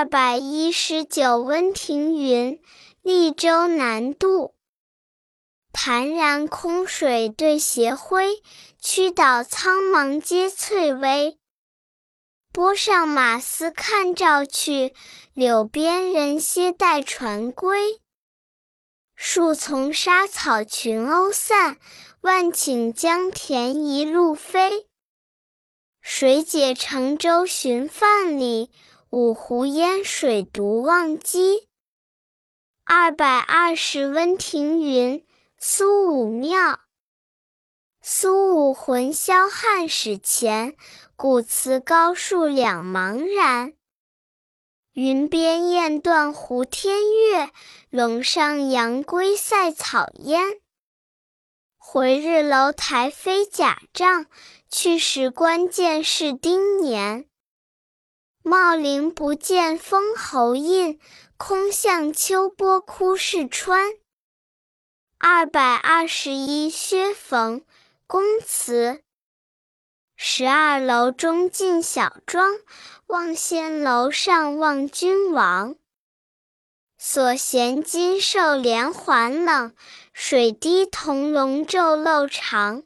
[0.00, 2.58] 二百一十九，温庭筠，
[3.02, 4.54] 利州南渡。
[5.74, 8.40] 潭然空水对斜晖，
[8.80, 11.38] 曲岛苍茫接翠微。
[12.50, 14.94] 波上马嘶看照去，
[15.34, 18.00] 柳边人歇待船归。
[19.14, 21.76] 树丛沙草群鸥散，
[22.22, 24.86] 万顷江田一路飞。
[26.00, 28.70] 水解乘舟寻范蠡，
[29.12, 31.66] 五湖烟水独望鸡。
[32.84, 35.24] 二百二十，温庭筠，
[35.58, 36.78] 苏武庙。
[38.00, 40.76] 苏武魂销汉史前，
[41.16, 43.72] 古祠高树两茫然。
[44.92, 47.50] 云边雁断胡天月，
[47.90, 50.60] 陇上羊归塞草烟。
[51.76, 54.26] 回日楼台飞甲帐，
[54.70, 57.26] 去时关键是丁年。
[58.50, 60.98] 茂陵不见封侯印，
[61.36, 63.92] 空向秋波哭逝川。
[65.18, 67.64] 二百二十一，薛逢。
[68.08, 69.04] 宫词。
[70.16, 72.56] 十二楼中进小庄，
[73.06, 75.76] 望仙楼上望君王。
[76.98, 79.72] 所衔金兽连环冷，
[80.12, 82.82] 水滴铜龙昼漏长。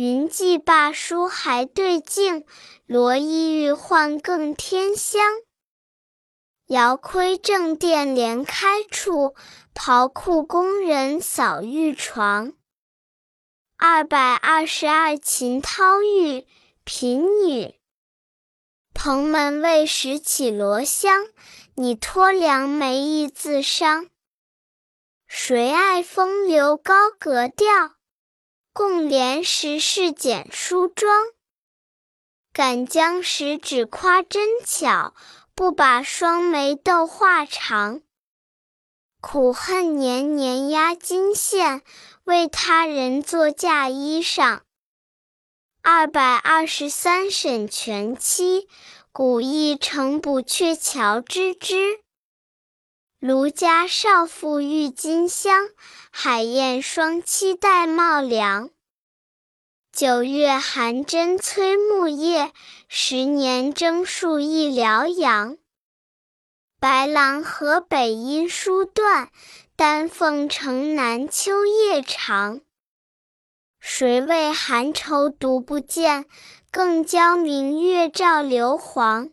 [0.00, 2.46] 云髻罢书还对镜，
[2.86, 5.20] 罗衣欲换更添香。
[6.68, 9.34] 遥窥正殿连开处，
[9.74, 12.52] 袍裤宫人扫玉床。
[13.76, 16.46] 二百二十二，秦涛玉，
[16.84, 17.74] 贫女。
[18.94, 21.26] 蓬门未识绮罗香，
[21.74, 24.08] 拟托良媒亦自伤。
[25.26, 27.97] 谁爱风流高格调？
[28.78, 31.26] 共怜时世简梳妆。
[32.52, 35.16] 敢将十指夸针巧，
[35.52, 38.02] 不把双眉斗画长。
[39.20, 41.82] 苦恨年年压金线。
[42.22, 44.60] 为他人作嫁衣裳。
[45.82, 48.68] 二百二十三，沈佺期，
[49.10, 51.98] 古意成补鹊桥之枝。
[53.20, 55.70] 卢家少妇郁金香，
[56.12, 58.70] 海燕双栖戴帽梁。
[59.90, 62.52] 九月寒针催木叶，
[62.86, 65.58] 十年征戍忆辽阳。
[66.78, 69.30] 白狼河北音书断。
[69.74, 72.60] 丹凤城南秋夜长，
[73.80, 76.26] 谁为寒愁独不见？
[76.70, 79.30] 更教明月照流黄。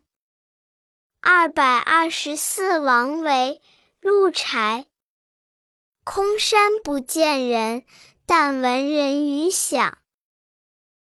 [1.20, 3.60] 二百二十四，王维，
[4.06, 4.86] 鹿柴。
[6.04, 7.88] 空山不见人，
[8.28, 9.98] 但闻人语响。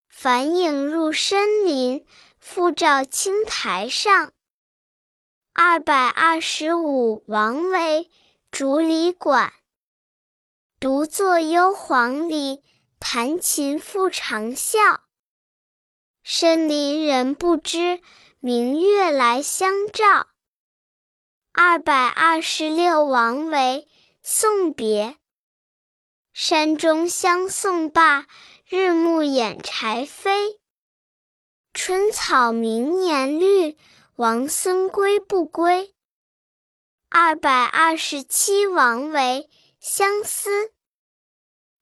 [0.10, 2.06] 返影入深林，
[2.42, 4.34] 复照青苔上。
[5.54, 8.12] 二百二十五，王维。
[8.52, 9.54] 竹里馆，
[10.82, 12.62] 独坐幽篁里，
[13.00, 15.00] 弹琴复长啸。
[16.22, 18.02] 深林人不知，
[18.42, 20.29] 明月来相照。
[21.62, 23.86] 二百二十六，王维，
[24.24, 25.18] 送别。
[26.32, 28.28] 山中相送罢，
[28.70, 30.58] 日暮掩柴扉。
[31.74, 33.78] 春草明年绿，
[34.16, 35.94] 王孙归不归？
[37.10, 39.50] 二百二十七，王维，
[39.82, 40.72] 相思。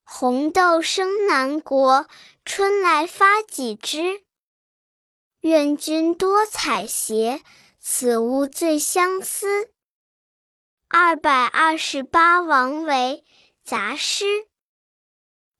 [0.02, 2.08] 红豆生南国，
[2.44, 4.24] 春来发几枝。
[5.42, 7.40] 愿君多采撷，
[7.90, 9.72] 此物最相思。
[10.88, 13.24] 二百二十八，王维，
[13.64, 14.46] 杂诗。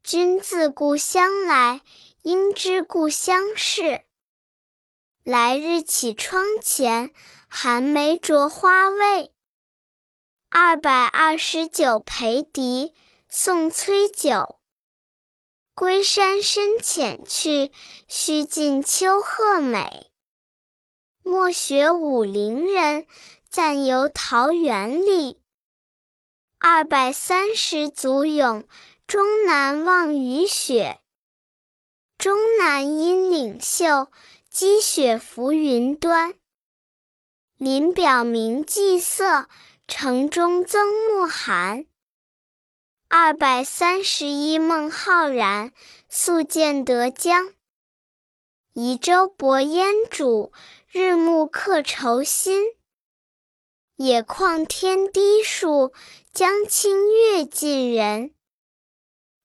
[0.05, 1.81] 君自故乡来，
[2.21, 4.03] 应知故乡事。
[5.25, 7.15] 来日绮窗前，
[7.49, 9.33] 寒梅著花未？
[10.51, 12.95] 二百二十九，裴迪，
[13.27, 14.61] 送崔九。
[15.75, 17.73] 归山深浅去，
[18.07, 20.13] 须尽秋鹤美。
[21.29, 23.07] 莫学武陵人，
[23.51, 25.39] 暂游桃源里。
[26.59, 28.67] 二百三十，祖咏，
[29.07, 31.01] 终南望雨雪。
[32.17, 34.11] 终南阴岭秀，
[34.49, 36.33] 积雪浮云端。
[37.59, 39.49] 林表明霁色。
[39.87, 41.85] 城中增暮寒。
[43.09, 45.73] 二百三十一，孟浩然，
[46.09, 47.53] 宿建德江。
[48.75, 50.53] 移舟泊烟渚，
[50.91, 52.63] 日暮客愁新。
[53.97, 55.93] 野旷天低树，
[56.33, 58.35] 江清月近人。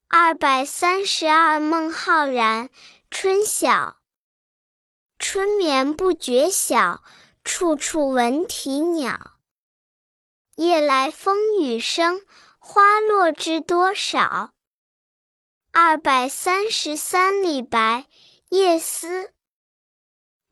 [0.08, 2.70] 二百三十二，孟浩然，
[3.12, 3.98] 春晓。
[5.20, 7.04] 春眠不觉晓，
[7.44, 9.34] 处处闻啼鸟。
[10.56, 12.22] 夜来风雨声，
[12.58, 14.54] 花落知多少。
[15.74, 18.08] 二百三十三李白，
[18.48, 19.33] 夜思。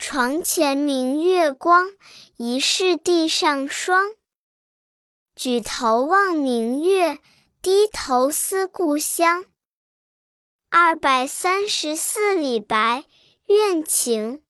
[0.04, 1.92] 床前明月光，
[2.36, 4.16] 疑是地上霜。
[5.36, 7.20] 举头望明月，
[7.62, 9.46] 低头思故乡。
[10.72, 13.06] 二百三十四李白，
[13.46, 14.42] 怨情。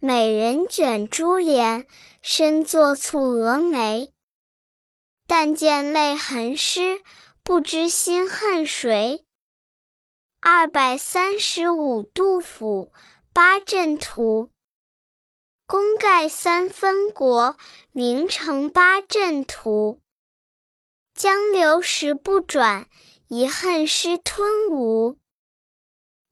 [0.00, 1.86] 美人卷珠帘，
[2.20, 4.12] 身坐蹙蛾眉。
[5.28, 7.00] 但见泪痕湿，
[7.44, 9.24] 不知心恨谁。
[10.40, 12.92] 二百三十五，杜甫。
[13.34, 14.50] 八阵图，
[15.66, 17.56] 功盖三分国，
[17.90, 20.02] 名成八阵图。
[21.14, 22.90] 江流石不转，
[23.28, 25.18] 遗恨失吞吴。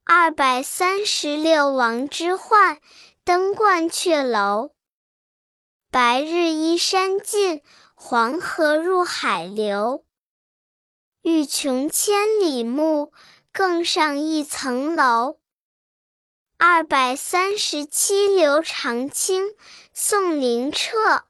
[0.04, 2.78] 二百三十六，王之涣，
[3.24, 4.74] 登鹳雀楼。
[5.90, 7.62] 白日依山尽，
[7.94, 10.04] 黄河入海流。
[11.22, 13.10] 欲穷千里目，
[13.54, 15.39] 更上一层楼。
[16.62, 19.56] 二百三十七，刘长卿
[19.94, 21.24] 送灵彻。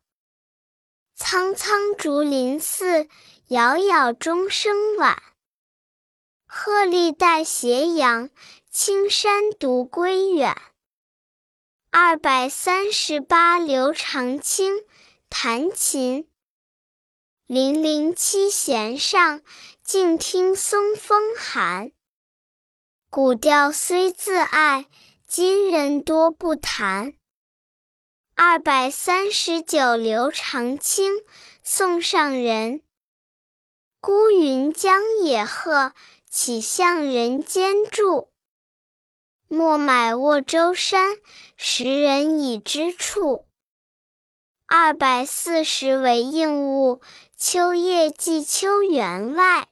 [1.14, 3.06] 苍苍竹林寺，
[3.46, 5.22] 杳杳钟声晚。
[6.46, 8.30] 鹤唳带斜阳，
[8.72, 10.60] 青山独归远。
[11.92, 14.84] 二百三十八，刘长卿
[15.28, 16.28] 弹琴。
[17.46, 19.42] 零零七弦上，
[19.84, 21.92] 静听松风寒。
[23.08, 24.86] 古调虽自爱。
[25.32, 27.14] 今人多不谈。
[28.34, 31.22] 二百三十九，刘长卿
[31.62, 32.82] 送上人。
[34.00, 35.92] 孤云将野鹤，
[36.28, 38.30] 岂向人间住？
[39.46, 41.16] 莫买沃洲山，
[41.56, 43.46] 时人已知处。
[44.66, 47.00] 二百四十，为应物，
[47.36, 49.68] 秋夜寄秋园外。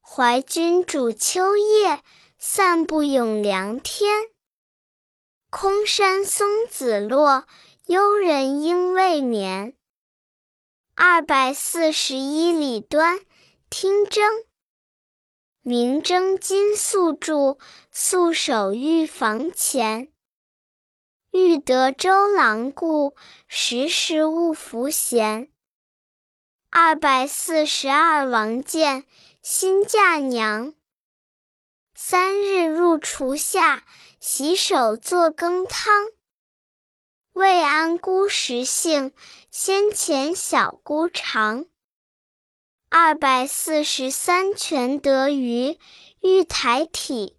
[0.00, 2.00] 怀君煮秋夜，
[2.38, 4.28] 散步咏凉天。
[5.48, 7.46] 空山松子落，
[7.86, 9.74] 幽人应未眠。
[10.94, 13.20] 二百四十一，李端
[13.70, 14.20] 听筝。
[15.62, 17.58] 明筝今宿住，
[17.92, 20.12] 宿守御房前。
[21.30, 23.14] 欲得周郎顾，
[23.46, 25.48] 时时勿拂弦。
[26.70, 29.04] 二百四十二，王建
[29.42, 30.74] 新嫁娘。
[31.94, 33.84] 三日入厨下。
[34.28, 36.08] 洗手作羹汤，
[37.32, 39.12] 未安姑食性，
[39.52, 41.66] 先前小姑尝。
[42.88, 45.78] 二百四十三，全得鱼
[46.20, 47.38] 玉台体。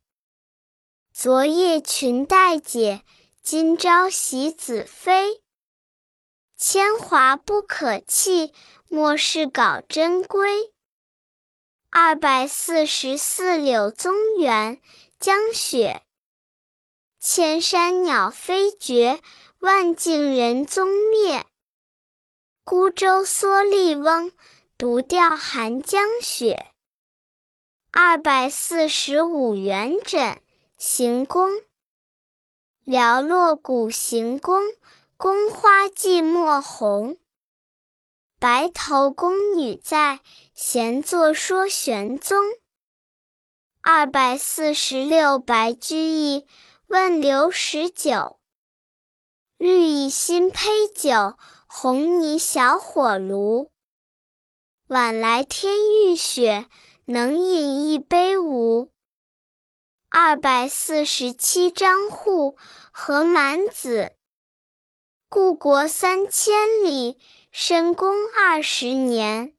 [1.12, 3.04] 昨夜裙带解，
[3.44, 5.44] 今朝喜子妃。
[6.56, 8.54] 铅华不可弃，
[8.88, 10.72] 莫使稿珍归。
[11.90, 14.82] 二百四十四，柳宗元
[15.20, 16.02] 江雪。
[17.30, 19.22] 千山鸟飞绝，
[19.60, 21.46] 万径人踪灭。
[22.64, 24.32] 孤舟蓑笠翁，
[24.78, 26.68] 独钓寒江雪。
[27.92, 30.38] 二百四十五，元稹
[30.78, 31.52] 行宫。
[32.86, 34.64] 寥落古行宫，
[35.18, 37.18] 宫花寂寞红。
[38.40, 40.22] 白头宫女在，
[40.54, 42.42] 闲坐说玄宗。
[43.82, 46.48] 二百四十六，白居易。
[46.88, 48.40] 问刘十九，
[49.58, 53.74] 绿蚁新醅酒，红泥小火炉。
[54.88, 56.66] 晚来天欲雪，
[57.04, 58.90] 能饮一杯无？
[60.08, 62.56] 二百四十七，张祜
[62.92, 64.14] 和满子。
[65.28, 67.20] 故国三千里，
[67.52, 69.54] 深宫二十年。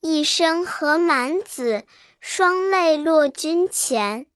[0.00, 1.84] 一生何满子，
[2.20, 4.28] 双泪落君前。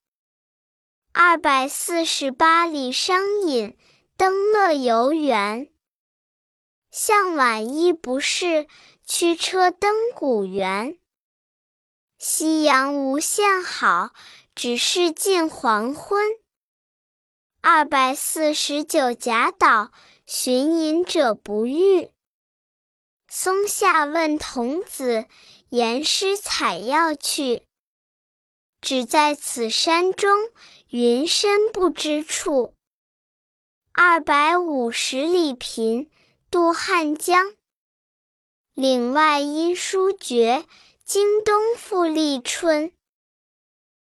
[1.20, 3.76] 二百四十八，李商隐
[4.16, 5.68] 登乐游原。
[6.92, 8.68] 向晚意不适，
[9.04, 10.96] 驱车登古原。
[12.20, 14.12] 夕阳无限好，
[14.54, 16.24] 只是近黄昏。
[17.60, 19.90] 二百四十九，贾岛
[20.24, 22.12] 寻隐者不遇。
[23.28, 25.26] 松下问童子，
[25.70, 27.64] 言师采药去。
[28.80, 30.30] 只在此山中。
[30.90, 32.72] 云深不知处。
[33.92, 36.08] 二百五十里平
[36.50, 37.52] 渡汉江。
[38.72, 40.64] 岭外音书绝，
[41.04, 42.90] 经冬复历春。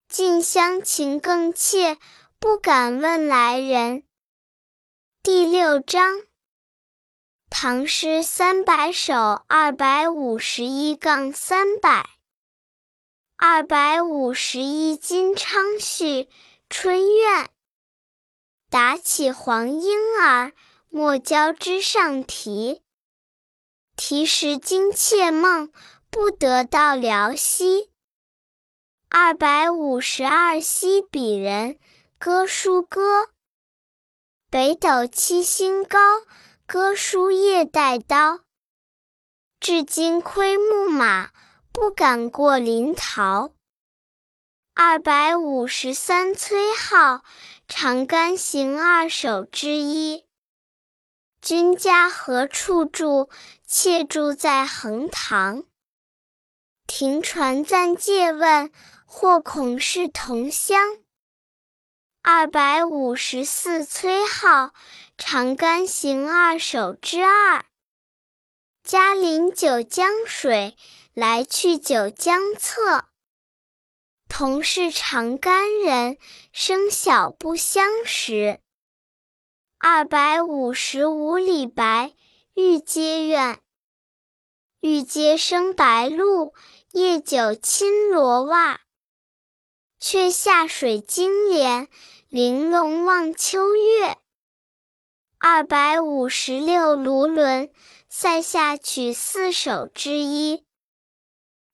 [0.08, 1.98] 近乡情更怯，
[2.38, 4.04] 不敢问来人。
[5.24, 6.22] 第六章。
[7.50, 12.08] 唐诗三百首二百五十一杠三百，
[13.34, 16.28] 二百五十一金昌绪
[16.68, 17.50] 春怨。
[18.68, 20.52] 打起黄莺儿，
[20.88, 22.82] 莫教枝上啼。
[23.96, 25.72] 啼时惊妾梦，
[26.10, 27.90] 不得到辽西。
[29.08, 31.78] 二百五十二西鄙人，
[32.18, 33.30] 歌书歌。
[34.50, 35.98] 北斗七星高，
[36.66, 38.40] 歌书夜带刀。
[39.60, 41.30] 至今窥牧马，
[41.72, 43.55] 不敢过临洮。
[44.78, 47.22] 二百五十三崔颢，
[47.66, 50.26] 长干行二首之一。
[51.40, 53.30] 君家何处住？
[53.66, 55.64] 妾住在横塘。
[56.86, 58.70] 停船暂借问，
[59.06, 60.98] 或恐是同乡。
[62.20, 64.72] 二百五十四崔颢，
[65.16, 67.64] 长干行二首之二。
[68.84, 70.76] 嘉陵九江水，
[71.14, 73.06] 来去九江侧。
[74.38, 76.18] 同是长干人，
[76.52, 78.60] 生小不相识。
[79.78, 82.12] 二百五十五李白，
[82.52, 83.58] 玉阶怨。
[84.80, 86.52] 玉阶生白露，
[86.92, 88.82] 夜久侵罗袜。
[89.98, 91.88] 却下水晶帘，
[92.28, 94.18] 玲珑望秋月。
[95.38, 97.70] 二百五十六卢纶，
[98.10, 100.65] 塞下曲四首之一。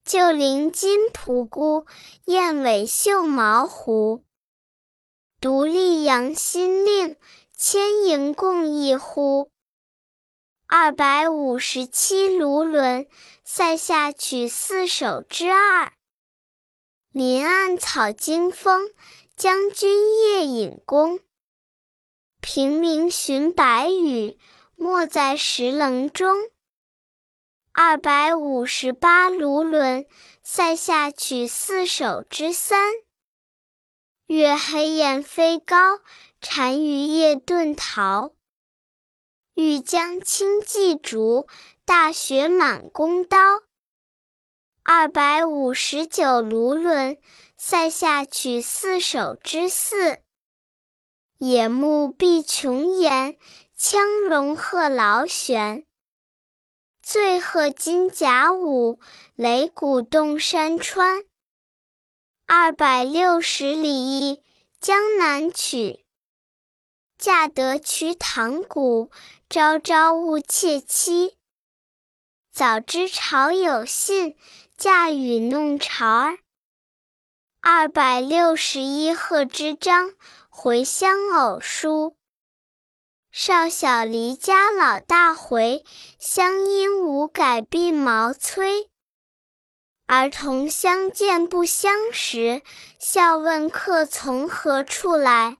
[0.04, 1.86] 旧林金蒲姑，
[2.24, 4.24] 燕尾绣毛狐。
[5.40, 7.16] 独立扬新令，
[7.56, 9.50] 千营共一呼。
[10.66, 13.06] 二百五十七卢纶，
[13.44, 15.92] 塞下曲四首之二。
[17.12, 18.90] 林暗草惊风，
[19.36, 21.20] 将军夜引弓。
[22.40, 24.36] 平明寻白羽，
[24.74, 26.36] 没在石棱中。
[27.74, 30.06] 二百五十八卢纶，
[30.42, 32.92] 塞下曲四首之三。
[34.26, 36.00] 月黑雁飞高，
[36.38, 38.32] 单于夜遁逃。
[39.54, 41.48] 欲将轻骑逐，
[41.86, 43.38] 大雪满弓刀。
[44.82, 47.16] 二百五十九卢纶，
[47.56, 50.18] 塞下曲四首之四。
[51.38, 53.38] 野牧必穷言，
[53.78, 55.86] 羌戎贺劳旋。
[57.12, 58.98] 醉鹤金甲舞，
[59.36, 61.22] 擂鼓动山川。
[62.46, 64.42] 二百六十里，
[64.80, 66.06] 江南曲。
[67.18, 69.10] 驾得瞿塘鼓，
[69.50, 71.36] 朝朝误妾期。
[72.50, 74.34] 早知朝有信，
[74.78, 76.38] 驾雨弄潮儿。
[77.60, 80.14] 二百六十一贺知章，
[80.48, 82.16] 回乡偶书。
[83.34, 85.86] 少小离家老大回，
[86.18, 88.90] 乡音无改鬓毛衰。
[90.06, 92.60] 儿童相见不相识，
[92.98, 95.56] 笑问客从何处来。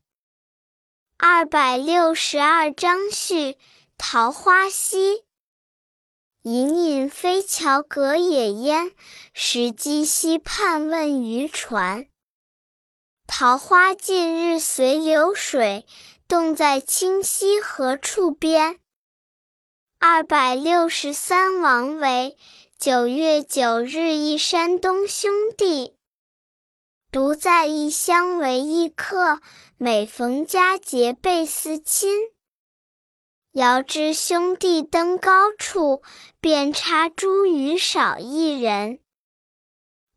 [1.17, 3.57] 二百六十二张序，
[3.97, 5.25] 桃花溪。
[6.43, 8.93] 隐隐飞桥隔野烟，
[9.33, 12.07] 石矶西畔问渔船。
[13.27, 15.87] 桃花尽日随流水。
[16.33, 18.79] 洞在清溪何处边？
[19.99, 22.39] 二百六十三王维，
[22.79, 25.95] 九月九日忆山东兄弟。
[27.11, 29.43] 独在异乡为异客，
[29.77, 32.31] 每逢佳节倍思亲。
[33.53, 36.03] 遥知兄弟登高处，
[36.41, 39.01] 遍插茱萸少一人。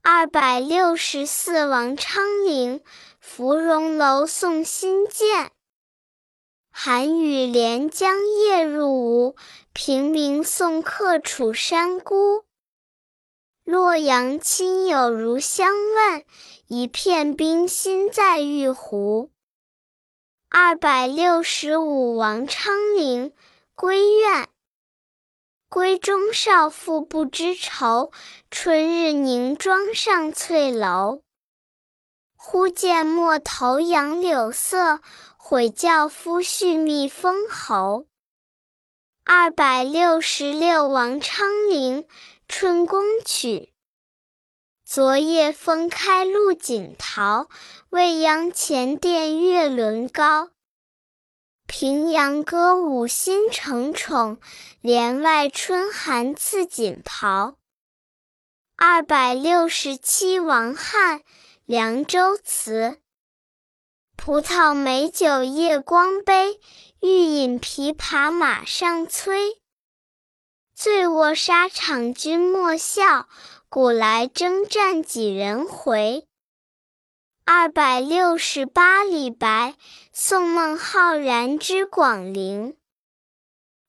[0.02, 2.82] 二百六十四王昌龄，
[3.20, 5.52] 芙蓉楼送辛渐。
[6.78, 9.38] 寒雨连江夜入吴，
[9.72, 12.44] 平明送客楚山孤。
[13.64, 16.26] 洛阳亲友如相问，
[16.68, 19.32] 一片冰心在玉壶。
[20.50, 23.32] 二百六十五王昌龄
[23.74, 24.50] 归怨。
[25.70, 28.12] 闺中少妇不知愁，
[28.52, 31.22] 春日凝妆上翠楼。
[32.36, 35.00] 忽见陌头杨柳色。
[35.48, 38.08] 悔教夫婿觅封侯。
[39.24, 42.08] 二百六十六王昌龄
[42.48, 43.72] 春宫曲。
[44.84, 47.48] 昨夜风开露井桃，
[47.92, 50.50] 未央前殿月轮高。
[51.68, 54.40] 平阳歌舞新承宠，
[54.82, 57.56] 帘外春寒赐锦袍。
[58.76, 61.22] 二百六十七王翰
[61.66, 63.00] 凉州词。
[64.26, 66.60] 葡萄美酒夜光杯，
[67.00, 69.62] 欲饮琵琶马上催。
[70.74, 73.28] 醉卧沙场君莫笑，
[73.70, 76.28] 古来征战几人回。
[77.46, 79.76] 二百六十八李白，
[80.12, 82.76] 宋孟浩然之广陵。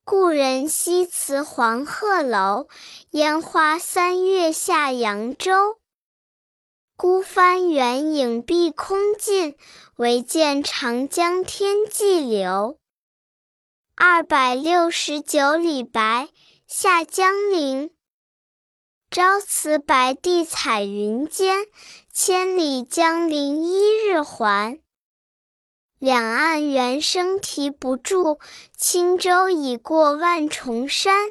[0.05, 2.69] 故人西辞黄鹤楼，
[3.13, 5.79] 烟花三月下扬州。
[6.99, 9.55] 孤帆远影碧空尽，
[9.97, 12.79] 唯见长江天际流。
[13.95, 16.31] 二百六十九里白，
[16.67, 17.91] 下江陵。
[19.11, 21.67] 朝辞白帝彩云间，
[22.15, 24.81] 千里江陵一日还。
[25.99, 28.41] 两岸猿声啼不住，
[28.75, 31.29] 轻舟已过万重山。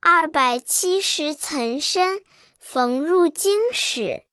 [0.00, 2.20] 二百七十岑参，
[2.58, 4.24] 逢入京使。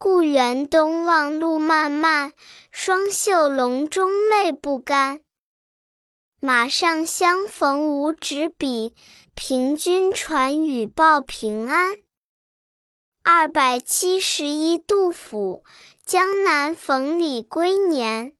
[0.00, 2.32] 故园东望路漫漫，
[2.70, 5.22] 双袖龙钟泪不干。
[6.38, 8.94] 马上相逢无纸笔，
[9.34, 11.96] 凭君传语报平安。
[13.24, 15.64] 二百七十一，杜甫。
[16.06, 18.34] 江南逢李龟年，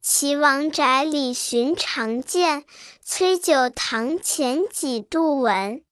[0.00, 2.64] 岐王宅里寻常见，
[3.02, 5.84] 崔九堂前几度闻。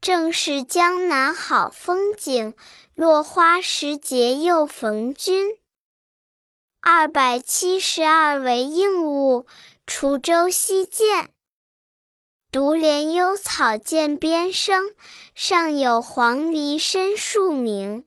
[0.00, 2.54] 正是江南好风景，
[2.98, 5.56] 落花时节又逢君。
[6.80, 9.46] 二百七十二，为应物。
[9.86, 11.28] 滁州西涧，
[12.50, 14.96] 独怜幽草涧边生，
[15.32, 18.04] 上有黄鹂深树鸣。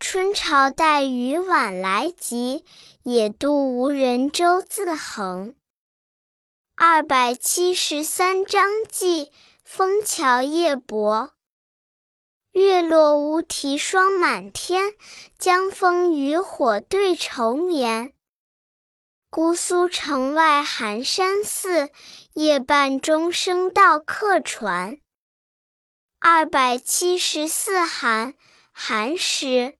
[0.00, 2.64] 春潮带雨晚来急，
[3.02, 5.54] 野渡无人舟自横。
[6.76, 9.30] 二百七十三，张继，
[9.62, 11.35] 枫桥夜泊。
[12.58, 14.94] 月落乌啼霜满天，
[15.38, 18.14] 江枫渔火对愁眠。
[19.28, 21.90] 姑苏城外寒山寺，
[22.32, 24.96] 夜半钟声到客船。
[26.18, 28.32] 二百七十四，寒
[28.72, 29.76] 寒食。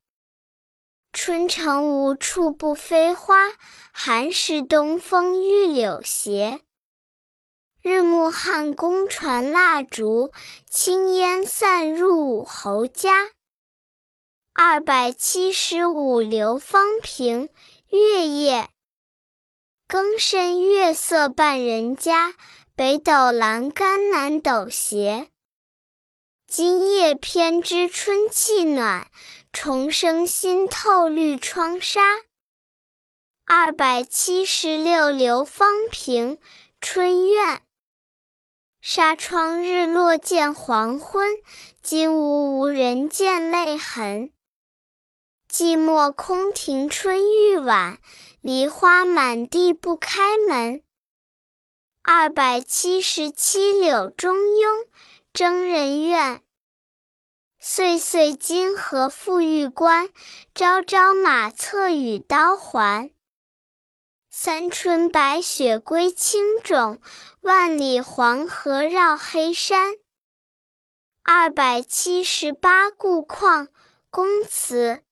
[1.14, 3.36] 春城无处不飞花，
[3.90, 6.60] 寒食东风御柳斜。
[7.88, 10.32] 日暮汉宫传蜡烛，
[10.68, 13.30] 轻烟散入五侯家。
[14.52, 17.48] 二百七十五，刘方平，
[17.90, 18.68] 月夜。
[19.86, 22.34] 更深月色半人家，
[22.74, 25.28] 北斗阑干南斗斜。
[26.48, 29.08] 今夜偏知春气暖，
[29.52, 32.00] 重生新透绿窗纱。
[33.44, 36.40] 二百七十六，刘方平，
[36.80, 37.62] 春怨。
[38.88, 41.28] 纱窗日落见黄昏，
[41.82, 44.30] 金屋无人见泪痕。
[45.50, 47.98] 寂寞空庭春欲晚。
[48.40, 50.84] 梨花满地不开门。
[52.02, 54.86] 二百七十七，柳中庸，
[55.32, 56.42] 征人怨。
[57.58, 60.10] 岁岁金河复玉关，
[60.54, 63.10] 朝朝马策与刀还。
[64.30, 67.00] 三春白雪归青冢，
[67.46, 69.94] 万里黄河绕黑山。
[71.22, 73.68] 二百七十八，故况，
[74.10, 75.04] 宫词。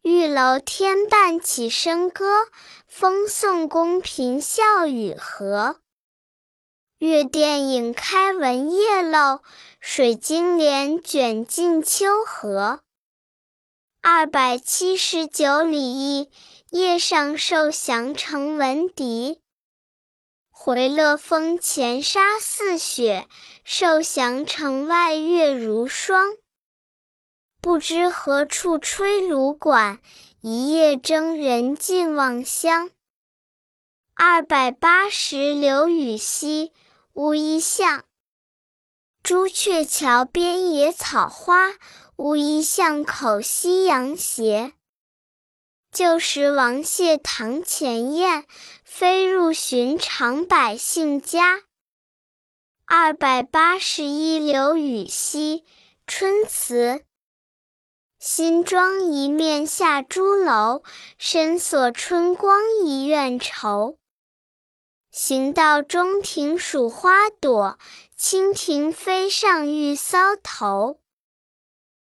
[0.00, 2.46] 玉楼天半起笙歌，
[2.86, 5.80] 风送宫嫔笑语和。
[6.96, 9.42] 月殿影开闻夜漏，
[9.80, 12.80] 水晶帘卷进秋荷。
[14.00, 16.30] 二百七十九里驿，
[16.70, 19.42] 夜上受降城闻笛。
[20.68, 23.26] 回乐峰前沙似雪，
[23.64, 26.36] 受降城外月如霜。
[27.62, 29.98] 不知何处吹芦管，
[30.42, 32.90] 一夜征人尽望乡。
[34.12, 36.74] 二百八十，刘禹锡，
[37.14, 38.04] 乌衣巷。
[39.22, 41.70] 朱雀桥边野草花，
[42.16, 44.74] 乌衣巷口夕阳斜。
[45.90, 48.44] 旧时王谢堂前燕，
[48.90, 51.60] 飞入寻常百姓家。
[52.86, 55.64] 二百八十一，刘禹锡，
[56.06, 57.04] 春词。
[58.18, 60.82] 新妆一面下朱楼，
[61.18, 63.98] 深锁春光一院愁。
[65.12, 67.78] 行到中庭数花朵，
[68.18, 70.98] 蜻蜓飞上玉搔头。